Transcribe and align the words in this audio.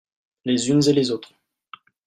Les 0.45 0.67
unes 0.71 0.87
et 0.87 0.93
les 0.93 1.11
autres. 1.11 1.31